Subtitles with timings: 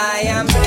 [0.00, 0.57] I am.